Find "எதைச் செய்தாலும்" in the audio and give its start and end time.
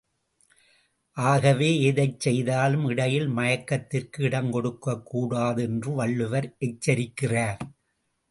1.81-2.87